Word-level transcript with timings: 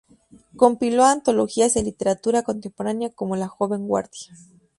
Compiló 0.55 1.05
antologías 1.05 1.75
de 1.75 1.83
literatura 1.83 2.41
contemporánea 2.41 3.11
como 3.11 3.35
"La 3.35 3.47
joven 3.47 3.85
guardia. 3.87 4.33